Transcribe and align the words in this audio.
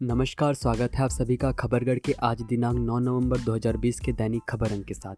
नमस्कार, 0.00 0.54
स्वागत 0.54 0.96
है 0.96 1.02
आप 1.04 1.10
सभी 1.10 1.36
का 1.36 1.50
खबरगढ़ 1.50 1.98
के 1.98 2.12
आज 2.22 2.40
दिनांक 2.42 2.78
9 2.78 2.98
नवंबर 3.00 3.38
2020 3.40 4.00
के 4.00 4.12
दैनिक 4.12 4.42
खबर 4.48 4.72
अंक 4.72 4.84
के 4.84 4.94
साथ, 4.94 5.14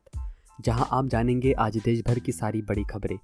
जहाँ 0.61 0.87
आप 0.93 1.07
जानेंगे 1.07 1.53
आज 1.53 1.77
देश 1.77 2.03
भर 2.09 2.19
की 2.19 2.33
सारी 2.33 2.61
बड़ी 2.63 2.83
खबरें। 2.85 3.17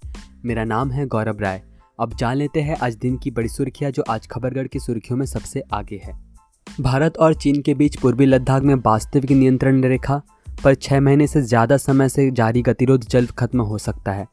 मेरा 0.45 0.65
नाम 0.65 0.91
है 0.91 1.05
गौरव 1.07 1.41
राय। 1.41 1.63
अब 1.99 2.17
जान 2.17 2.37
लेते 2.37 2.61
हैं 2.61 2.77
आज 2.77 2.95
दिन 2.97 3.17
की 3.17 3.31
बड़ी 3.31 3.49
सुर्खियाँ 3.49 3.91
जो 3.91 4.03
आज 4.03 4.27
खबरगढ़ 4.27 4.67
की 4.67 4.81
सुर्खियों 4.81 5.19
में 5.19 5.25
सबसे 5.27 5.63
आगे 5.73 6.01
है। 6.05 6.13
भारत 6.67 7.19
और 7.19 7.35
चीन 7.35 7.61
के 7.63 7.75
बीच 7.75 7.97
पूर्वी 7.97 8.27
लद्दाख 8.27 8.63
में 8.63 8.75
वास्तविक 8.77 9.31
नियंत्रण 9.33 9.83
रेखा, 9.83 10.21
पर 10.65 10.75
छह 10.75 11.01
महीने 11.01 11.27
से 11.27 11.43
ज़्यादा 11.43 11.77
समय 11.77 12.09
से 12.09 12.31
जारी 12.31 12.63
गतिरोध 12.63 13.05
जल्द 13.05 13.31
खत्म 13.31 13.61
हो 13.61 13.79
सकता 13.79 14.13
है। 14.13 14.27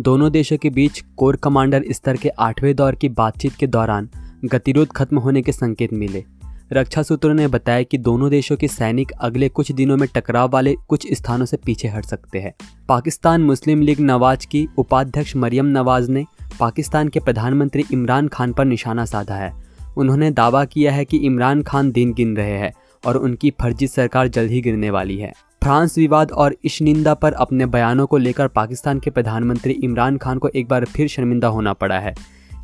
दोनों 0.00 0.30
देशों 0.32 0.58
के 0.58 0.70
बीच 0.70 1.00
कोर 1.16 1.36
कमांडर 1.36 1.84
स्तर 1.90 2.16
के 2.16 2.28
आठवें 2.40 2.74
दौर 2.76 2.94
की 2.94 3.08
बातचीत 3.14 3.54
के 3.54 3.66
दौरान 3.68 4.10
गतिरोध 4.44 4.92
खत्म 4.92 5.18
होने 5.18 5.42
के 5.42 5.52
संकेत 5.52 5.92
मिले। 5.92 6.24
रक्षा 6.72 7.02
सूत्रों 7.02 7.34
ने 7.34 7.48
बताया 7.48 7.82
कि 7.82 7.98
दोनों 7.98 8.30
देशों 8.30 8.56
के 8.56 8.68
सैनिक 8.68 9.12
अगले 9.20 9.48
कुछ 9.48 9.72
दिनों 9.72 9.96
में 9.96 10.08
टकराव 10.14 10.50
वाले 10.50 10.74
कुछ 10.88 11.12
स्थानों 11.12 11.46
से 11.46 11.56
पीछे 11.56 11.88
हट 11.88 12.04
सकते 12.04 12.38
हैं। 12.38 12.54
पाकिस्तान 12.88 13.40
मुस्लिम 13.40 13.80
लीग 13.80 14.00
नवाज़ 14.00 14.46
की 14.46 14.68
उपाध्यक्ष 14.78 15.36
मरियम 15.36 15.66
नवाज़ 15.66 16.10
ने 16.10 16.24
पाकिस्तान 16.60 17.08
के 17.08 17.20
प्रधानमंत्री 17.20 17.84
इमरान 17.92 18.28
खान 18.28 18.52
पर 18.52 18.64
निशाना 18.64 19.04
साधा 19.04 19.34
है। 19.34 19.52
उन्होंने 19.96 20.30
दावा 20.30 20.64
किया 20.64 20.92
है 20.92 21.04
कि 21.04 21.16
इमरान 21.16 21.62
खान 21.62 21.92
दिन 21.92 22.12
गिन 22.12 22.36
रहे 22.36 22.58
हैं 22.58 22.72
और 23.06 23.16
उनकी 23.16 23.50
फर्जी 23.50 23.86
सरकार 23.86 24.28
जल्द 24.28 24.50
ही 24.50 24.60
गिरने 24.60 24.90
वाली 24.90 25.16
है। 25.16 25.32
फ्रांस 25.62 25.98
विवाद 25.98 26.32
और 26.32 26.56
इश्निंदा 26.64 27.14
पर 27.14 27.32
अपने 27.32 27.66
बयानों 27.66 28.06
को 28.06 28.16
लेकर 28.16 28.48
पाकिस्तान 28.48 29.00
के 29.00 29.10
प्रधानमंत्री 29.10 29.72
इमरान 29.72 30.16
खान 30.16 30.38
को 30.38 30.48
एक 30.48 30.68
बार 30.68 30.84
फिर 30.84 31.08
शर्मिंदा 31.08 31.48
होना 31.48 31.72
पड़ा 31.72 31.98
है। 31.98 32.14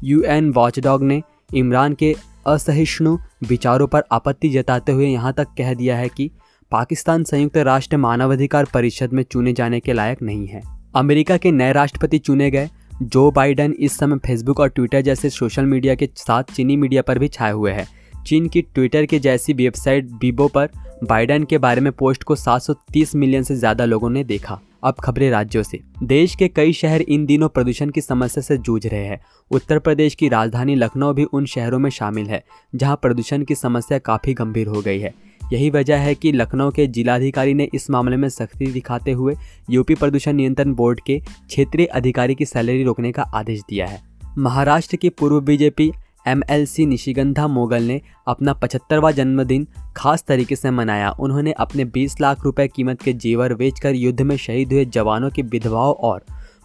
यूएन 0.05 0.51
वॉचडॉग 0.51 1.03
ने 1.03 1.23
इमरान 1.55 1.95
के 1.95 2.17
असहिष्णु 2.47 3.17
विचारों 3.49 3.87
पर 3.87 4.03
आपत्ति 4.13 4.49
जताते 4.49 4.93
हुए 4.93 5.07
यहाँ 5.07 5.33
तक 5.33 5.47
कह 5.59 5.75
दिया 5.75 5.97
है 5.97 6.09
कि 6.09 6.31
पाकिस्तान 6.73 7.25
संयुक्त 7.25 7.57
राष्ट्र 7.57 7.97
मानवाधिकार 7.97 8.67
परिषद 8.75 9.13
में 9.13 9.23
चुने 9.23 9.53
जाने 9.53 9.81
के 9.81 9.93
लायक 9.93 10.23
नहीं 10.23 10.47
है। 10.47 10.63
अमेरिका 10.97 11.37
के 11.37 11.51
नए 11.51 11.73
राष्ट्रपति 11.73 12.19
चुने 12.19 12.51
गए 12.51 12.69
जो 13.03 13.31
बाइडन 13.31 13.75
इस 13.79 13.99
समय 13.99 14.17
फेसबुक 14.17 14.61
और 14.61 14.69
ट्विटर 14.69 15.01
जैसे 15.01 15.31
सोशल 15.31 15.65
मीडिया 15.65 15.95
के 15.95 16.09
साथ 16.17 16.43
चीनी 16.43 16.77
मीडिया 16.77 17.03
पर 17.03 17.19
भी 17.19 17.29
छाए 17.29 17.53
हुए 17.53 17.73
हैं। 17.73 17.87
चीन 18.27 18.49
की 18.49 18.63
ट्विटर 18.63 19.07
के 19.07 19.19
जैसी 19.19 19.53
वेबसाइट 19.53 20.05
बीबो 20.05 20.49
पर 20.49 20.69
बाइडन 21.05 21.45
के 21.45 21.59
बारे 21.59 21.81
में 21.81 21.93
पोस्ट 21.93 22.25
को 22.25 22.37
730 22.37 23.15
मिलियन 23.15 23.43
से 23.43 23.57
ज़्यादा 23.57 23.85
लोगों 23.85 24.11
ने 24.11 24.25
देखा। 24.25 24.61
अब 24.83 24.95
खबरें 24.95 25.31
राज्यों 25.31 25.63
से। 25.63 25.81
देश 26.03 26.35
के 26.35 26.49
कई 26.49 26.73
शहर 26.73 27.01
इन 27.01 27.27
दिनों 27.27 27.49
प्रदूषण 27.49 27.91
की 27.91 28.01
समस्या 28.01 28.43
से 28.43 28.57
जूझ 28.59 28.87
रहे 28.87 29.05
हैं। 29.05 29.21
उत्तर 29.51 29.79
प्रदेश 29.79 30.15
की 30.15 30.29
राजधानी 30.29 30.75
लखनऊ 30.75 31.13
भी 31.13 31.25
उन 31.25 31.47
शहरों 31.47 31.79
में 31.79 31.91
शामिल 31.91 32.27
है, 32.27 32.45
जहाँ 32.75 32.97
प्रदूषण 32.97 33.43
की 33.43 33.55
समस्या 33.55 33.99
काफ़ी 33.99 34.35
गंभीर 34.35 34.67
हो 34.67 34.81
गई 34.81 34.99
है। 34.99 35.15
यही 35.53 35.71
वजह 35.71 35.97
है 35.97 36.15
कि 36.15 36.33
लखनऊ 36.33 36.71
के 36.71 36.87
जिलाधिकारी 36.87 37.55
ने 37.55 37.69
इस 37.75 37.91
मामले 37.91 38.17
में 38.17 38.29
सख्ती 38.29 38.67
दिखाते 38.67 39.13
हुए 39.13 39.35
यूपी 39.71 39.95
प्रदूषण 39.95 40.33
नियंत्रण 40.33 40.75
बोर्ड 40.75 41.01
के 41.07 41.19
क्षेत्रीय 41.49 41.87
अधिकारी 41.87 42.35
की 42.35 42.45
सैलरी 42.45 42.83
रोकने 42.83 43.13
का 43.13 43.23
आदेश 43.23 43.61
दिया 43.61 43.87
है। 43.87 44.03
महाराष्ट्र 44.39 44.97
की 44.97 45.09
पूर्व 45.09 45.41
बीजेपी 45.41 45.93
एमएलसी 46.27 46.87
निशिगंधा 46.87 47.47
मोगल 47.47 47.83
ने 47.83 48.01
अपना 48.29 48.53
पचहत्तरवा 48.53 49.11
जन्मदिन 49.11 49.67
खास 49.97 50.25
तरीके 50.29 50.57
से 50.57 50.71
मनाया। 50.71 51.11
उन्होंने 51.11 51.53
अपने 51.53 51.85
20 51.85 52.21
लाख 52.21 52.45
रुपए 52.45 52.69
कीमत 52.69 53.03
के 53.03 53.13
जेवर 53.13 53.55
बेचकर 53.55 53.95
युद्ध 53.95 54.23
में 54.23 54.37
शहीद 54.37 54.73
हुए 54.73 54.85
जवानों 54.85 55.31
की 55.31 55.43
विधवाओं 55.43 55.95
और 55.95 56.25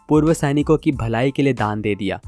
पूर्व 0.10 0.34
सैनिकों 0.34 0.78
की 0.78 0.92
भलाई 0.92 1.32
के 1.32 1.42
लिए 1.42 1.54
दान 1.54 1.82
दे 1.82 1.96
दिया। 1.96 2.22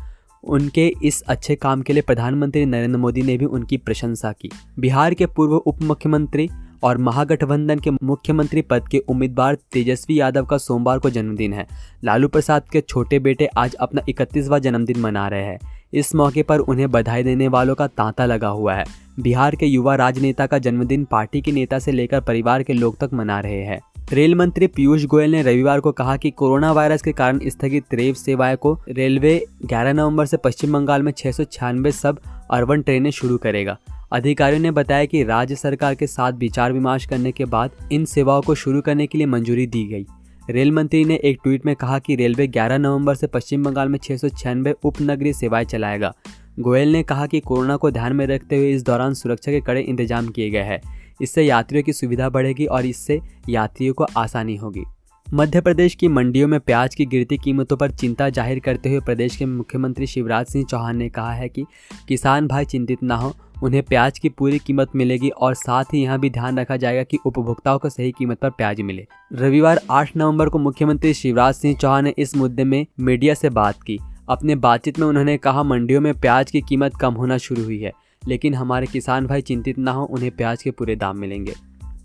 उनके 0.44 0.94
इस 1.04 1.22
अच्छे 1.22 1.56
काम 1.56 1.82
के 1.82 1.94
लिए 1.94 2.02
प्रधानमंत्री 2.02 2.66
नरेंद्र 2.66 3.00
मोदी 3.00 3.22
ने 3.22 3.38
भी 3.38 3.46
उनकी 3.46 3.78
प्रशंसा 3.78 4.32
की। 4.32 4.50
बिहार 4.80 5.14
के 5.14 5.26
पूर्व 5.26 5.54
उप 5.54 5.82
मुख्यमंत्री 5.82 6.50
और 6.84 6.98
महागठबंधन 6.98 7.80
के 7.80 7.92
मुख्यमंत्री 7.92 8.62
पद 8.62 8.88
के 8.88 8.98
उम्मीदवार 8.98 9.56
तेजस्वी 9.56 10.20
यादव 10.20 10.46
का 10.46 10.58
सोमवार 10.58 11.00
को 11.00 11.10
जन्मदिन 11.10 11.54
है। 11.54 11.68
लालू 12.04 12.28
प्रसाद 12.28 12.70
के 12.70 12.82
छोटे 12.82 13.20
बेटे 13.20 13.46
आज 13.46 13.74
अपना 13.74 14.02
इकतीसवां 14.10 14.62
जन्मदिन 14.62 15.00
मना 15.00 15.28
रहे 15.28 15.44
हैं। 15.44 15.60
इस 15.94 16.16
मौके 16.16 16.44
पर 16.44 16.60
उन्हें 16.60 16.92
बधाई 16.92 17.24
देने 17.24 17.48
वालों 17.48 17.76
का 17.76 17.88
तांता 17.88 18.26
लगा 18.26 18.48
हुआ 18.48 18.74
है। 18.74 18.86
बिहार 19.20 19.56
के 19.56 19.66
युवा 19.66 19.96
राजनेता 19.96 20.46
का 20.46 20.58
जन्मदिन 20.58 21.06
पार्टी 21.06 21.42
के 21.42 21.52
नेता 21.52 21.80
से 21.80 21.92
लेकर 21.92 22.22
परिवार 22.22 22.64
के 22.64 22.74
लोग 22.74 22.98
तक 22.98 23.10
मना 23.14 23.40
रहे 23.40 23.64
हैं। 23.64 23.82
रेल 24.14 24.36
मंत्री 24.36 24.68
पीयूष 24.68 25.06
गोयल 25.06 25.32
ने 25.32 25.42
रविवार 25.42 25.80
को 25.80 25.92
कहा 25.92 26.18
कि 26.18 26.32
कोरोना 26.32 26.72
वायरस 26.72 27.02
के 27.02 27.12
कारण 27.12 27.40
स्थगित 27.44 27.84
रेल 27.94 28.14
सेवाएँ 28.14 28.56
को 28.56 28.80
रेलवे 28.90 29.46
11 29.66 29.94
नवंबर 29.94 30.26
से 30.26 30.38
पश्चिम 30.38 30.74
बंगाल 30.74 31.02
में 31.02 31.12
छह 31.12 31.32
सौ 31.32 31.44
छियानवे 31.44 31.92
सब 31.92 32.20
अर्बन 32.52 32.82
ट्रेनें 32.82 33.12
शुरू 33.12 33.38
करेगा। 33.38 33.78
अधिकारियों 34.12 34.62
ने 34.62 34.72
बताया 34.72 35.06
कि 35.06 35.24
राज्य 35.24 35.56
सरकार 35.56 35.96
के 35.96 36.08
साथ 36.08 36.32
विचार 36.32 36.74
विमर्श 36.74 37.06
करने 37.06 37.32
के 37.32 37.46
बाद 37.46 37.72
इन 37.92 38.06
सेवाओं 38.06 38.42
को 38.42 38.56
शुरू 38.56 38.82
करने 38.82 39.08
के 39.08 39.18
लिए 39.18 39.28
मंजूरी 39.28 39.68
दी 39.68 39.86
गई। 39.86 40.06
रेल 40.50 40.72
मंत्री 40.72 41.06
ने 41.06 41.16
एक 41.16 41.38
ट्वीट 41.44 41.66
में 41.66 41.76
कहा 41.76 41.98
कि 42.00 42.16
रेलवे 42.16 42.48
11 42.48 42.78
नवंबर 42.78 43.16
से 43.16 43.28
पश्चिम 43.28 43.64
बंगाल 43.64 43.90
में 43.90 44.00
छह 44.04 44.74
उपनगरीय 44.84 45.34
सेवाएँ 45.34 45.66
चलाएगा। 45.66 46.14
गोयल 46.60 46.92
ने 46.92 47.04
कहा 47.04 47.28
कि 47.28 47.40
कोरोना 47.40 47.78
को 47.78 47.92
ध्यान 47.92 48.16
में 48.16 48.26
रखते 48.26 48.58
हुए 48.58 48.72
इस 48.72 48.84
दौरान 48.84 49.14
सुरक्षा 49.14 49.52
के 49.52 49.62
कड़े 49.62 49.82
इंतज़ाम 49.82 50.28
किए 50.28 50.50
गए 50.50 50.64
हैं। 50.64 50.82
इससे 51.22 51.44
यात्रियों 51.44 51.84
की 51.84 51.94
सुविधा 51.94 52.30
बढ़ेगी 52.30 52.66
और 52.66 52.86
इससे 52.86 53.20
यात्रियों 53.50 53.94
को 53.94 54.08
आसानी 54.18 54.56
होगी। 54.56 54.84
मध्य 55.28 55.62
प्रदेश 55.62 55.96
की 55.96 56.08
मंडियों 56.08 56.48
में 56.48 56.60
प्याज 56.60 56.96
की 56.96 57.06
गिरती 57.06 57.38
कीमतों 57.38 57.78
पर 57.78 57.92
चिंता 57.92 58.30
ज़ाहिर 58.30 58.60
करते 58.60 58.90
हुए 58.90 59.00
प्रदेश 59.00 59.36
के 59.36 59.46
मुख्यमंत्री 59.46 60.08
शिवराज 60.08 60.46
सिंह 60.46 60.66
चौहान 60.66 60.98
ने 60.98 61.10
कहा 61.10 61.34
है 61.34 61.50
कि 61.50 61.66
किसान 62.08 62.48
भाई 62.48 62.66
चिंतित 62.66 63.04
ना 63.04 63.16
हो 63.16 63.36
उन्हें 63.64 63.82
प्याज 63.84 64.18
की 64.20 64.30
पूरी 64.30 64.60
कीमत 64.60 64.96
मिलेगी 64.96 65.30
और 65.30 65.54
साथ 65.54 65.94
ही 65.94 66.02
यहाँ 66.02 66.20
भी 66.20 66.30
ध्यान 66.30 66.60
रखा 66.60 66.78
जाएगा 66.78 67.04
कि 67.04 67.18
उपभोक्ताओं 67.26 67.80
को 67.80 67.90
सही 67.90 68.12
कीमत 68.12 68.40
पर 68.40 68.50
प्याज 68.50 68.82
मिले। 68.82 69.06
रविवार 69.34 69.80
8 69.90 70.12
नवंबर 70.18 70.50
को 70.50 70.60
मुख्यमंत्री 70.60 71.14
शिवराज 71.14 71.54
सिंह 71.54 71.76
चौहान 71.76 72.04
ने 72.04 72.14
इस 72.18 72.36
मुद्दे 72.38 72.64
में 72.64 72.86
मीडिया 73.00 73.34
से 73.34 73.50
बात 73.50 73.82
की। 73.82 74.00
अपने 74.30 74.56
बातचीत 74.56 75.00
में 75.00 75.08
उन्होंने 75.08 75.38
कहा, 75.38 75.64
मंडियों 75.64 76.02
में 76.02 76.14
प्याज 76.14 76.52
की 76.52 76.62
कीमत 76.62 76.96
कम 76.96 77.14
होना 77.14 77.38
शुरू 77.38 77.64
हुई 77.64 77.80
है, 77.80 77.92
लेकिन 78.28 78.54
हमारे 78.54 78.88
किसान 78.88 79.28
भाई 79.28 79.42
चिंतित 79.42 79.80
न 79.80 79.88
हो, 79.88 80.04
उन्हें 80.04 80.32
प्याज 80.32 80.64
के 80.64 80.72
पूरे 80.72 80.96
दाम 80.96 81.18
मिलेंगे। 81.18 81.54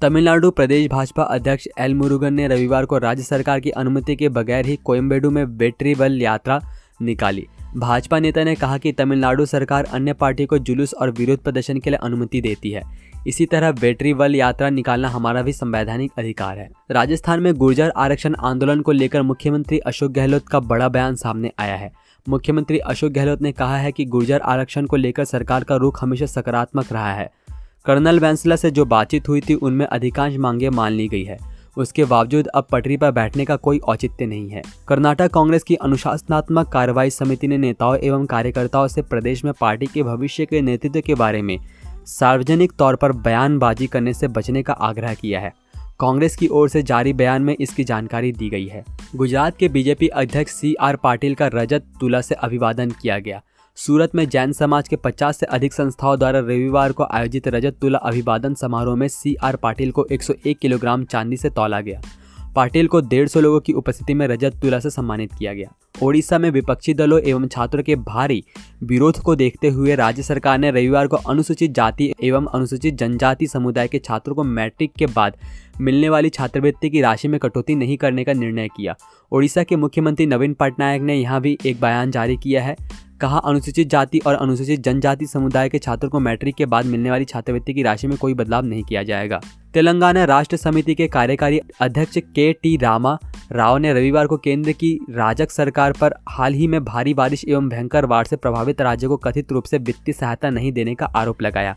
तमिलनाडु 0.02 0.50
प्रदेश 0.50 0.88
भाजपा 0.90 1.22
अध्यक्ष 1.22 1.68
एल 1.78 1.94
मुरुगन 1.94 2.34
ने 2.34 2.48
रविवार 2.48 2.84
को 2.84 2.98
राज्य 2.98 3.22
सरकार 3.22 3.60
की 3.60 3.70
अनुमति 3.70 4.16
के 4.16 4.28
बगैर 4.28 4.66
ही 4.66 4.76
कोयम्बेडू 4.76 5.30
में 5.30 5.56
बैटरी 5.58 5.94
बल 5.94 6.22
यात्रा 6.22 6.60
निकाली। 7.02 7.46
भाजपा 7.76 8.18
नेता 8.18 8.44
ने 8.44 8.54
कहा 8.54 8.78
कि 8.78 8.92
तमिलनाडु 8.92 9.46
सरकार 9.46 9.84
अन्य 9.84 10.12
पार्टी 10.12 10.46
को 10.46 10.58
जुलूस 10.58 10.94
और 10.94 11.10
विरोध 11.10 11.38
प्रदर्शन 11.38 11.78
के 11.78 11.90
लिए 11.90 11.98
अनुमति 12.02 12.40
देती 12.40 12.70
है। 12.70 12.82
इसी 13.26 13.46
तरह 13.46 13.72
बैटरी 13.72 14.14
बल 14.14 14.34
यात्रा 14.34 14.70
निकालना 14.70 15.08
हमारा 15.08 15.42
भी 15.42 15.52
संवैधानिक 15.52 16.12
अधिकार 16.18 16.58
है। 16.58 16.70
राजस्थान 16.90 17.40
में 17.40 17.54
गुर्जर 17.54 17.92
आरक्षण 17.96 18.34
आंदोलन 18.34 18.80
को 18.80 18.92
लेकर 18.92 19.22
मुख्यमंत्री 19.22 19.78
अशोक 19.78 20.12
गहलोत 20.12 20.48
का 20.48 20.60
बड़ा 20.60 20.88
बयान 20.88 21.14
सामने 21.14 21.52
आया 21.58 21.76
है। 21.76 21.92
मुख्यमंत्री 22.28 22.78
अशोक 22.78 23.12
गहलोत 23.12 23.42
ने 23.42 23.52
कहा 23.52 23.76
है 23.76 23.92
कि 23.92 24.04
गुर्जर 24.04 24.40
आरक्षण 24.40 24.86
को 24.86 24.96
लेकर 24.96 25.24
सरकार 25.24 25.64
का 25.64 25.76
रुख 25.76 26.02
हमेशा 26.02 26.26
सकारात्मक 26.26 26.92
रहा 26.92 27.12
है। 27.12 27.30
कर्नल 27.86 28.18
बैंसला 28.18 28.56
से 28.56 28.70
जो 28.70 28.84
बातचीत 28.84 29.28
हुई 29.28 29.40
थी, 29.40 29.54
उनमें 29.54 29.86
अधिकांश 29.86 30.36
मांगे 30.36 30.70
मान 30.70 30.92
ली 30.92 31.08
गई 31.08 31.24
है। 31.24 31.57
उसके 31.76 32.04
बावजूद 32.04 32.46
अब 32.46 32.66
पटरी 32.72 32.96
पर 32.96 33.10
बैठने 33.10 33.44
का 33.44 33.56
कोई 33.56 33.78
औचित्य 33.78 34.26
नहीं 34.26 34.48
है। 34.50 34.62
कर्नाटक 34.88 35.30
कांग्रेस 35.30 35.62
की 35.62 35.74
अनुशासनात्मक 35.74 36.68
कार्रवाई 36.68 37.10
समिति 37.10 37.48
ने 37.48 37.58
नेताओं 37.58 37.96
एवं 37.96 38.26
कार्यकर्ताओं 38.26 38.88
से 38.88 39.02
प्रदेश 39.02 39.44
में 39.44 39.52
पार्टी 39.60 39.86
के 39.86 40.02
भविष्य 40.02 40.46
के 40.46 40.60
नेतृत्व 40.60 41.00
के 41.00 41.14
बारे 41.14 41.42
में 41.42 41.58
सार्वजनिक 42.06 42.72
तौर 42.72 42.96
पर 42.96 43.12
बयानबाजी 43.12 43.86
करने 43.86 44.14
से 44.14 44.28
बचने 44.28 44.62
का 44.62 44.72
आग्रह 44.72 45.14
किया 45.14 45.40
है। 45.40 45.52
कांग्रेस 46.00 46.36
की 46.36 46.48
ओर 46.48 46.68
से 46.68 46.82
जारी 46.82 47.12
बयान 47.12 47.42
में 47.42 47.56
इसकी 47.60 47.84
जानकारी 47.84 48.32
दी 48.32 48.48
गई 48.48 48.66
है। 48.66 48.84
गुजरात 49.16 49.56
के 49.56 49.68
बीजेपी 49.68 50.08
अध्यक्ष 50.08 50.52
सी 50.52 50.74
आर 50.74 50.96
पाटिल 50.96 51.34
का 51.34 51.46
रजत 51.46 51.84
तुला 52.00 52.20
से 52.20 52.34
अभिवादन 52.34 52.90
किया 52.90 53.18
गया। 53.18 53.42
सूरत 53.78 54.14
में 54.14 54.28
जैन 54.28 54.52
समाज 54.52 54.88
के 54.88 54.96
50 54.96 55.32
से 55.32 55.46
अधिक 55.46 55.72
संस्थाओं 55.72 56.16
द्वारा 56.18 56.38
रविवार 56.38 56.92
को 56.92 57.04
आयोजित 57.04 57.46
रजत 57.48 57.76
तुला 57.80 57.98
अभिवादन 57.98 58.54
समारोह 58.54 58.96
में 58.96 59.06
सी 59.08 59.34
आर 59.34 59.56
पाटिल 59.56 59.90
को 59.90 60.06
101 60.12 60.58
किलोग्राम 60.58 61.04
चांदी 61.04 61.36
से 61.36 61.50
तोला 61.50 61.80
गया। 61.80 62.00
पाटिल 62.56 62.86
को 62.86 63.00
डेढ़ 63.00 63.28
सौ 63.28 63.40
लोगों 63.40 63.60
की 63.60 63.72
उपस्थिति 63.72 64.14
में 64.14 64.26
रजत 64.26 64.58
तुला 64.62 64.80
से 64.80 64.90
सम्मानित 64.90 65.32
किया 65.32 65.52
गया। 65.54 65.72
ओडिशा 66.02 66.38
में 66.38 66.50
विपक्षी 66.50 66.94
दलों 66.94 67.20
एवं 67.20 67.46
छात्रों 67.46 67.82
के 67.82 67.96
भारी 67.96 68.42
विरोध 68.82 69.18
को 69.18 69.36
देखते 69.36 69.68
हुए 69.68 69.94
राज्य 69.94 70.22
सरकार 70.22 70.58
ने 70.58 70.70
रविवार 70.70 71.06
को 71.06 71.16
अनुसूचित 71.16 71.74
जाति 71.74 72.12
एवं 72.24 72.46
अनुसूचित 72.46 72.94
जनजाति 72.94 73.46
समुदाय 73.46 73.88
के 73.88 73.98
छात्रों 73.98 74.34
को 74.34 74.44
मैट्रिक 74.44 74.92
के 74.98 75.06
बाद 75.06 75.36
मिलने 75.80 76.08
वाली 76.08 76.30
छात्रवृत्ति 76.30 76.90
की 76.90 77.00
राशि 77.00 77.28
में 77.28 77.40
कटौती 77.40 77.74
नहीं 77.74 77.96
करने 77.96 78.24
का 78.24 78.32
निर्णय 78.32 78.68
किया। 78.68 78.96
ओडिशा 79.32 79.62
के 79.62 79.76
मुख्यमंत्री 79.76 80.26
नवीन 80.26 80.54
पटनायक 80.54 81.02
ने 81.02 81.14
यहाँ 81.14 81.40
भी 81.40 81.58
एक 81.66 81.80
बयान 81.80 82.10
जारी 82.10 82.36
किया 82.36 82.62
है। 82.62 82.76
कहा, 83.20 83.38
अनुसूचित 83.38 83.88
जाति 83.88 84.18
और 84.18 84.34
अनुसूचित 84.34 84.80
जनजाति 84.80 85.26
समुदाय 85.26 85.68
के 85.68 85.78
छात्रों 85.78 86.10
को 86.10 86.20
मैट्रिक 86.20 86.54
के 86.54 86.66
बाद 86.66 86.86
मिलने 86.86 87.10
वाली 87.10 87.24
छात्रवृत्ति 87.24 87.74
की 87.74 87.82
राशि 87.82 88.06
में 88.06 88.16
कोई 88.18 88.34
बदलाव 88.34 88.64
नहीं 88.64 88.84
किया 88.84 89.02
जाएगा। 89.02 89.40
तेलंगाना 89.74 90.24
राष्ट्र 90.24 90.56
समिति 90.56 90.94
के 90.94 91.08
कार्यकारी 91.08 91.60
अध्यक्ष 91.80 92.18
के 92.18 92.52
टी 92.52 92.76
रामा 92.76 93.18
राव 93.52 93.78
ने 93.78 93.92
रविवार 93.92 94.26
को 94.26 94.36
केंद्र 94.36 94.72
की 94.72 94.98
राजक 95.10 95.50
सरकार 95.50 95.92
पर 95.92 96.14
हाल 96.28 96.54
ही 96.54 96.66
में 96.66 96.84
भारी 96.84 97.14
बारिश 97.14 97.44
एवं 97.48 97.68
भयंकर 97.68 98.06
बाढ़ 98.06 98.26
से 98.26 98.36
प्रभावित 98.36 98.80
राज्यों 98.80 99.10
को 99.10 99.16
कथित 99.16 99.52
रूप 99.52 99.64
से 99.64 99.78
वित्तीय 99.78 100.12
सहायता 100.12 100.50
नहीं 100.50 100.72
देने 100.72 100.94
का 100.94 101.06
आरोप 101.06 101.42
लगाया। 101.42 101.76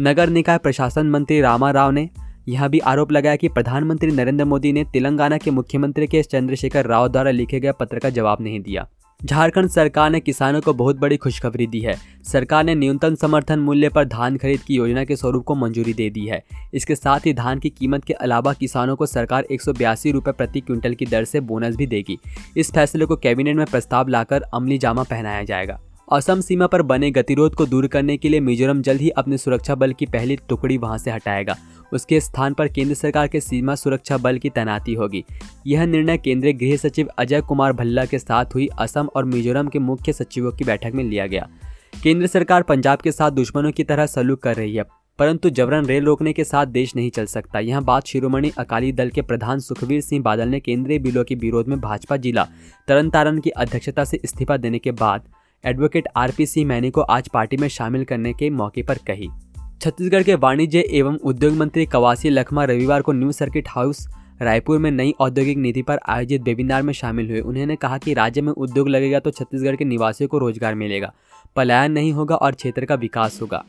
नगर 0.00 0.28
निकाय 0.28 0.58
प्रशासन 0.58 1.06
मंत्री 1.06 1.40
रामा 1.40 1.70
राव 1.70 1.90
ने 1.90 2.10
यह 2.48 2.68
भी 2.68 2.78
आरोप 2.78 3.12
लगाया 3.12 3.36
कि 3.36 3.48
प्रधानमंत्री 3.48 4.10
नरेंद्र 4.10 4.44
मोदी 4.44 4.72
ने 4.72 4.84
तेलंगाना 4.84 5.38
के 5.38 5.50
मुख्यमंत्री 5.50 6.06
के 6.06 6.22
चंद्रशेखर 6.22 6.86
राव 6.86 7.08
द्वारा 7.08 7.30
लिखे 7.30 7.60
गए 7.60 7.72
पत्र 7.72 7.98
का 7.98 8.10
जवाब 8.10 8.38
नहीं 8.40 8.60
दिया। 8.60 8.88
झारखंड 9.24 9.68
सरकार 9.68 10.10
ने 10.10 10.20
किसानों 10.20 10.60
को 10.60 10.72
बहुत 10.74 10.98
बड़ी 10.98 11.16
खुशखबरी 11.16 11.66
दी 11.66 11.80
है। 11.80 11.94
सरकार 12.24 12.64
ने 12.64 12.74
न्यूनतम 12.74 13.14
समर्थन 13.14 13.58
मूल्य 13.58 13.88
पर 13.88 14.04
धान 14.04 14.36
खरीद 14.36 14.60
की 14.60 14.74
योजना 14.74 15.04
के 15.04 15.16
स्वरूप 15.16 15.44
को 15.44 15.54
मंजूरी 15.54 15.92
दे 15.92 16.10
दी 16.10 16.26
है। 16.26 16.42
इसके 16.74 16.94
साथ 16.94 17.20
ही 17.26 17.32
धान 17.32 17.58
की 17.58 17.70
कीमत 17.70 18.04
के 18.04 18.12
अलावा 18.12 18.52
किसानों 18.52 18.96
को 18.96 19.06
सरकार 19.06 19.44
एक 19.44 19.62
रुपए 20.06 20.32
प्रति 20.32 20.60
क्विंटल 20.60 20.94
की 20.94 21.06
दर 21.06 21.24
से 21.24 21.40
बोनस 21.40 21.76
भी 21.76 21.86
देगी। 21.86 22.18
इस 22.56 22.72
फैसले 22.72 23.04
को 23.04 23.16
कैबिनेट 23.16 23.56
में 23.56 23.66
प्रस्ताव 23.66 24.08
लाकर 24.08 24.42
अमली 24.42 24.78
जामा 24.78 25.02
पहनाया 25.02 25.44
जाएगा। 25.44 25.80
असम 26.12 26.40
सीमा 26.40 26.66
पर 26.66 26.82
बने 26.82 27.10
गतिरोध 27.10 27.54
को 27.54 27.66
दूर 27.66 27.86
करने 27.86 28.16
के 28.16 28.28
लिए 28.28 28.40
मिजोरम 28.40 28.82
जल्द 28.82 29.00
ही 29.00 29.10
अपने 29.10 29.38
सुरक्षा 29.38 29.74
बल 29.74 29.92
की 29.92 30.06
पहली 30.06 30.36
टुकड़ी 30.36 30.76
वहाँ 30.76 30.98
से 30.98 31.10
हटाएगा। 31.10 31.56
उसके 31.92 32.20
स्थान 32.20 32.54
पर 32.54 32.68
केंद्र 32.68 32.94
सरकार 32.94 33.28
के 33.28 33.40
सीमा 33.40 33.74
सुरक्षा 33.74 34.16
बल 34.18 34.38
की 34.38 34.50
तैनाती 34.50 34.94
होगी। 34.94 35.24
यह 35.66 35.84
निर्णय 35.86 36.18
केंद्रीय 36.18 36.52
गृह 36.54 36.76
सचिव 36.78 37.08
अजय 37.18 37.40
कुमार 37.40 37.72
भल्ला 37.72 38.04
के 38.04 38.18
साथ 38.18 38.54
हुई। 38.54 38.68
असम 38.78 39.08
और 39.16 39.24
मिजोरम 39.24 39.68
के 39.68 39.78
मुख्य 39.80 40.12
सचिवों 40.12 40.52
की 40.52 40.64
बैठक 40.64 40.92
में 40.94 41.04
लिया 41.04 41.26
गया। 41.26 41.48
केंद्र 42.02 42.26
सरकार 42.26 42.62
पंजाब 42.62 42.98
के 42.98 43.12
साथ 43.12 43.30
दुश्मनों 43.32 43.70
की 43.72 43.84
तरह 43.84 44.06
सलूक 44.06 44.42
कर 44.42 44.56
रही 44.56 44.74
है, 44.74 44.84
परंतु 45.18 45.50
जबरन 45.50 45.86
रेल 45.86 46.04
रोकने 46.04 46.32
के 46.32 46.44
साथ 46.44 46.66
देश 46.68 46.94
नहीं 46.96 47.10
चल 47.10 47.26
सकता। 47.26 47.58
यह 47.60 47.80
बात 47.82 48.06
शिरोमणि 48.06 48.50
अकाली 48.58 48.92
दल 48.92 49.08
के 49.08 49.22
प्रधान 49.22 49.60
सुखवीर 49.60 50.00
सिंह 50.00 50.22
बादल 50.22 50.48
ने 50.48 50.60
केंद्रीय 50.60 50.98
बिलों 50.98 51.24
के 51.24 51.34
विरोध 51.34 51.68
में 51.68 51.80
भाजपा 51.80 52.16
जिला 52.16 52.46
तरन 52.88 53.10
तारण 53.10 53.40
की 53.40 53.50
अध्यक्षता 53.50 54.04
से 54.04 54.20
इस्तीफा 54.24 54.56
देने 54.56 54.78
के 54.78 54.90
बाद 54.92 55.28
एडवोकेट 55.64 56.08
आरपी 56.16 56.46
सिंह 56.46 56.66
मैनी 56.68 56.90
को 56.90 57.00
आज 57.02 57.28
पार्टी 57.28 57.56
में 57.56 57.68
शामिल 57.68 58.04
करने 58.04 58.32
के 58.32 58.50
मौके 58.50 58.82
पर 58.82 58.98
कही। 59.06 59.28
छत्तीसगढ़ 59.80 60.22
के 60.22 60.34
वाणिज्य 60.34 60.78
एवं 60.90 61.16
उद्योग 61.24 61.54
मंत्री 61.56 61.84
कवासी 61.86 62.30
लखमा 62.30 62.64
रविवार 62.64 63.02
को 63.02 63.12
न्यू 63.12 63.32
सर्किट 63.32 63.68
हाउस, 63.68 64.06
रायपुर 64.42 64.78
में 64.78 64.90
नई 64.90 65.14
औद्योगिक 65.20 65.58
नीति 65.58 65.82
पर 65.82 65.98
आयोजित 66.08 66.42
वेबिनार 66.42 66.82
में 66.82 66.92
शामिल 66.92 67.30
हुए। 67.30 67.40
उन्होंने 67.40 67.76
कहा 67.76 67.98
कि 67.98 68.14
राज्य 68.14 68.40
में 68.40 68.52
उद्योग 68.52 68.88
लगेगा 68.88 69.18
तो 69.18 69.30
छत्तीसगढ़ 69.30 69.76
के 69.76 69.84
निवासियों 69.84 70.28
को 70.28 70.38
रोज़गार 70.38 70.74
मिलेगा, 70.74 71.12
पलायन 71.56 71.92
नहीं 71.92 72.12
होगा 72.12 72.36
और 72.36 72.52
क्षेत्र 72.52 72.84
का 72.84 72.94
विकास 72.94 73.40
होगा। 73.42 73.62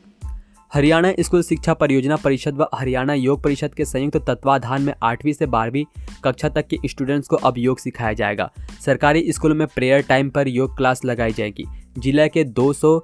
हरियाणा 0.72 1.12
स्कूल 1.20 1.42
शिक्षा 1.42 1.74
परियोजना 1.74 2.16
परिषद 2.16 2.56
व 2.56 2.66
हरियाणा 2.74 3.14
योग 3.14 3.42
परिषद 3.42 3.74
के 3.74 3.84
संयुक्त 3.84 4.16
तत्वाधान 4.26 4.82
में 4.82 4.92
आठवीं 5.02 5.32
से 5.32 5.46
बारहवीं 5.46 5.84
कक्षा 6.24 6.48
तक 6.48 6.66
के 6.66 6.78
स्टूडेंट्स 6.86 7.28
को 7.28 7.36
अब 7.36 7.58
योग 7.58 7.78
सिखाया 7.78 8.12
जाएगा। 8.12 8.50
सरकारी 8.84 9.32
स्कूलों 9.32 9.54
में 9.54 9.66
प्रेयर 9.66 10.02
टाइम 10.02 10.30
पर 10.30 10.48
योग 10.48 10.76
क्लास 10.76 11.04
लगाई 11.04 11.32
जाएगी। 11.32 11.64
जिला 11.98 12.26
के 12.26 12.44
दो 12.44 12.72
सौ 12.72 12.98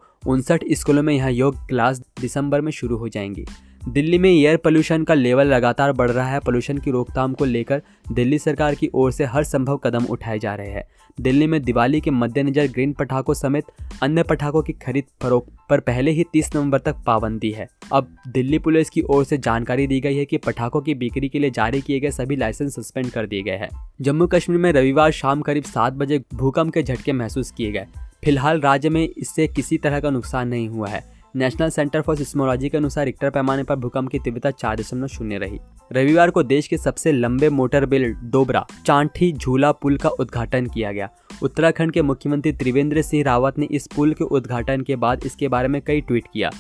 स्कूलों 0.73 1.03
में 1.03 1.15
यह 1.15 1.29
योग 1.29 1.69
क्लास 1.69 1.99
दिसंबर 2.21 2.61
में 2.61 2.73
शुरू 2.73 2.97
हो 2.97 3.09
जाएँगी। 3.09 3.45
दिल्ली 3.89 4.19
में 4.19 4.31
एयर 4.31 4.57
पोल्यूशन 4.57 5.05
का 5.05 5.15
लेवल 5.15 5.47
लगातार 5.47 5.93
बढ़ 5.93 6.11
रहा 6.11 6.29
है। 6.29 6.41
पोल्यूशन 6.41 6.79
की 6.79 6.91
रोकथाम 6.91 7.33
को 7.33 7.45
लेकर 7.45 7.83
दिल्ली 8.13 8.39
सरकार 8.39 8.75
की 8.75 8.91
ओर 8.95 9.13
से 9.13 9.25
हर 9.25 9.45
संभव 9.45 9.77
कदम 9.77 10.05
उठाए 10.05 10.39
जा 10.39 10.55
रहे 10.55 10.71
हैं। 10.71 10.85
दिल्ली 11.21 11.47
में 11.47 11.63
दिवाली 11.63 12.01
के 12.01 12.11
मद्देनजर 12.11 12.67
ग्रीन 12.67 12.93
पटाखों 12.93 13.35
समेत 13.35 13.65
अन्य 14.03 14.23
पटाखों 14.23 14.63
की 14.63 14.73
खरीद 14.73 15.05
फरोख्त 15.23 15.53
पर 15.71 15.81
पहले 15.81 16.11
ही 16.11 16.25
30 16.33 16.57
नवंबर 16.57 16.79
तक 16.79 16.95
पाबंदी 17.07 17.51
है। 17.51 17.69
अब 17.93 18.17
दिल्ली 18.29 18.59
पुलिस 18.59 18.91
की 18.91 19.03
ओर 19.03 19.25
से 19.25 19.39
जानकारी 19.39 19.87
दी 19.87 20.01
गई 20.01 20.17
है 20.17 20.25
कि 20.25 20.37
पटाखों 20.37 20.81
की 20.81 20.95
बिक्री 20.95 21.29
के 21.29 21.39
लिए 21.39 21.51
जारी 21.51 21.81
किए 21.81 22.01
गए 22.01 22.11
सभी 22.11 22.37
लाइसेंस 22.37 22.81
सस्पेंड 22.81 23.11
कर 23.11 23.27
दिए 23.27 23.43
गए 23.43 23.57
हैं। 23.57 23.93
जम्मू 24.01 24.27
कश्मीर 24.27 24.59
में 24.59 24.73
रविवार 24.73 25.11
शाम 25.11 25.41
करीब 25.41 25.65
सात 25.65 25.93
बजे 25.93 26.25
भूकंप 26.35 26.75
के 26.75 26.83
झटके 26.83 27.13
महसूस 27.13 27.51
किए 27.51 27.73
गए। 27.73 27.87
फ़िलहाल 28.29 28.61
राज्य 28.61 28.89
में 28.89 29.09
इससे 29.09 29.47
किसी 29.49 29.77
तरह 29.79 30.01
का 30.01 30.11
नुकसान 30.11 30.49
नहीं 30.49 30.69
हुआ 30.69 30.89
है। 30.89 31.03
नेशनल 31.37 31.71
सेंटर 31.71 32.01
फॉर 32.01 32.17
सिस्मोलॉजी 32.17 32.69
के 32.69 32.77
अनुसार 32.77 33.05
रिक्टर 33.05 33.31
पैमाने 33.31 33.63
पर 33.63 33.77
भूकंप 33.77 34.09
की 34.09 34.19
तीव्रता 34.19 34.51
चार 34.51 34.77
दशमलव 34.77 35.07
शून्य 35.07 35.39
रही। 35.39 35.59
रविवार 35.93 36.31
को 36.31 36.43
देश 36.43 36.69
के 36.69 36.79
सबसे 36.79 37.13
लंबे 37.13 37.49
मोटर 37.51 37.87
बिल 37.87 38.05
डोबरा, 38.25 38.65
चांठी 38.87 39.33
झूला 39.33 39.71
पुल 39.73 39.97
का 39.97 40.09
उद्घाटन 40.11 40.67
किया 40.67 40.93
गया। 40.93 41.09
उत्तराखंड 41.43 41.93
के 41.93 42.03
मुख्यमंत्री 42.03 42.53
त्रिवेंद्र 42.53 43.03
सिंह 43.03 43.25
रावत 43.25 43.59
ने 43.59 43.67
इस 43.67 43.89
पुल 43.97 44.13
के 44.13 44.25
उद्घाटन 44.25 44.83
के 44.83 44.97
बाद 44.97 45.27
इसके 45.27 45.49
बारे 45.49 45.69
में 45.69 45.81
कई 45.83 46.01
ट्वीट 46.01 46.27
किया। 46.33 46.51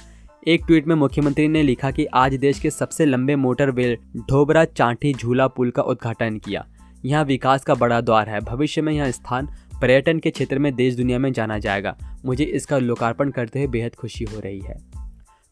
एक 0.47 0.65
ट्वीट 0.67 0.87
में 0.87 0.95
मुख्यमंत्री 0.95 1.49
ने 1.49 1.63
लिखा 1.63 1.91
कि 1.91 2.07
आज 2.15 2.35
देश 2.37 2.61
के 2.61 2.71
सबसे 2.71 3.07
लंबे 3.07 3.37
मोटर 3.37 3.71
बिल 3.71 3.97
ढोबरा 4.31 4.65
चांठी 4.65 5.15
झूला 5.15 5.47
पुल 5.49 5.71
का 5.71 5.83
उद्घाटन 5.83 6.39
किया। 6.39 6.67
यहाँ 7.05 7.25
विकास 7.25 7.65
का 7.65 7.75
बड़ा 7.75 8.01
द्वार 8.01 8.29
है। 8.29 8.41
भविष्य 8.41 8.83
में 8.83 8.93
यह 8.93 9.11
स्थान 9.11 9.49
पर्यटन 9.83 10.19
के 10.19 10.31
क्षेत्र 10.31 10.59
में 10.59 10.75
देश 10.75 10.95
दुनिया 10.95 11.19
में 11.19 11.33
जाना 11.33 11.59
जाएगा। 11.59 11.97
मुझे 12.25 12.45
इसका 12.45 12.79
लोकार्पण 12.79 13.31
करते 13.31 13.59
हुए 13.59 13.69
बेहद 13.69 13.95
खुशी 13.95 14.25
हो 14.25 14.41
रही 14.41 14.61
है। 14.61 14.99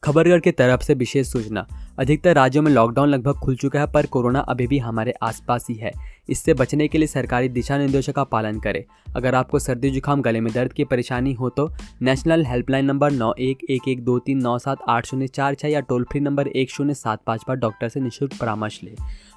खबरगढ़ 0.04 0.40
की 0.40 0.50
तरफ़ 0.50 0.80
से 0.80 0.94
विशेष 0.94 1.26
सूचना। 1.28 1.66
अधिकतर 1.98 2.34
राज्यों 2.34 2.62
में 2.62 2.72
लॉकडाउन 2.72 3.08
लगभग 3.08 3.32
खुल 3.32 3.56
चुका 3.56 3.80
है, 3.80 3.92
पर 3.92 4.06
कोरोना 4.06 4.40
अभी 4.40 4.66
भी 4.66 4.78
हमारे 4.78 5.12
आसपास 5.22 5.66
ही 5.70 5.74
है। 5.74 5.92
इससे 6.28 6.54
बचने 6.54 6.88
के 6.88 6.98
लिए 6.98 7.06
सरकारी 7.06 7.48
दिशा 7.48 7.78
निर्देशों 7.78 8.12
का 8.12 8.24
पालन 8.24 8.60
करें। 8.60 8.84
अगर 9.16 9.34
आपको 9.34 9.58
सर्दी 9.58 9.90
जुकाम, 9.90 10.22
गले 10.22 10.40
में 10.40 10.52
दर्द 10.52 10.72
की 10.72 10.84
परेशानी 10.84 11.32
हो 11.32 11.48
तो 11.48 11.72
नेशनल 12.02 12.46
हेल्पलाइन 12.46 12.84
नंबर 12.84 13.10
नौ 13.10 13.34
एक 13.38 13.58
एक 13.70 13.88
एक 13.88 14.04
दो 14.04 14.18
तीन 14.18 14.38
नौ 14.38 14.58
सात 14.58 14.78
आठ 14.88 15.06
शून्य 15.06 15.26
चार 15.26 15.54
छः 15.54 15.68
या 15.68 15.80
टोल 15.80 16.04
फ्री 16.04 16.20
नंबर 16.20 16.48
एक 16.48 16.70
शून्य 16.70 16.94
सात 16.94 17.22
पाँच 17.26 17.44
पर 17.48 17.54
डॉक्टर 17.54 17.88
से 17.88 18.00
निःशुल्क 18.00 18.32
परामर्श 18.40 18.80
लें। 18.84 18.94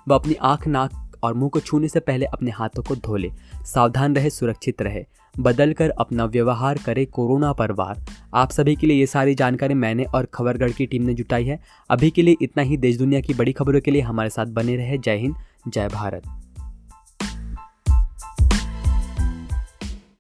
व 0.08 0.16
अपनी 0.16 0.34
आँख, 0.34 0.68
नाक 0.68 1.09
और 1.24 1.34
मुँह 1.34 1.50
को 1.50 1.60
छूने 1.60 1.88
से 1.88 2.00
पहले 2.00 2.26
अपने 2.26 2.52
हाथों 2.52 2.84
को 2.84 2.96
धो 2.96 3.16
ले। 3.16 3.32
सावधान 3.66 4.16
रहे, 4.16 4.30
सुरक्षित 4.30 4.82
रहे। 4.82 5.06
बदल 5.40 5.74
कर 5.74 5.90
अपना 5.90 6.26
व्यवहार 6.26 6.80
करे 6.86 7.06
कोरोना 7.06 7.54
पर 7.54 7.72
वार। 7.72 8.06
आप 8.34 8.52
सभी 8.52 8.76
के 8.76 8.88
लिए 8.88 9.00
ये 9.00 9.06
सारी 9.06 9.36
जानकारी 9.36 9.74
मैंने 9.74 10.04
और 10.04 10.26
खबरगढ़ 10.26 10.72
की 10.72 10.86
टीम 10.86 11.04
ने 11.04 11.14
जुटाई 11.14 11.46
है। 11.46 11.60
अभी 11.90 12.10
के 12.10 12.22
लिए 12.22 12.36
इतना 12.42 12.64
ही। 12.64 12.78
देश 12.78 12.98
दुनिया 12.98 13.22
की 13.22 13.34
बड़ी 13.34 13.52
खबरों 13.52 13.82
के 13.82 13.92
लिए 13.92 14.02
हमारे 14.02 14.30
साथ 14.30 14.46
बने 14.46 14.76
रहे। 14.76 14.98
जय 14.98 15.16
हिंद, 15.16 15.36
जय 15.68 15.88
भारत। 15.88 16.24